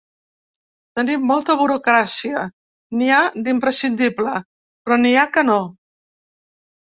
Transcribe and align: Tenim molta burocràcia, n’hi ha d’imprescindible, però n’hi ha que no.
Tenim 0.99 1.25
molta 1.31 1.55
burocràcia, 1.59 2.41
n’hi 3.01 3.11
ha 3.17 3.21
d’imprescindible, 3.47 4.33
però 4.87 4.97
n’hi 5.03 5.13
ha 5.17 5.27
que 5.37 5.45
no. 5.53 5.59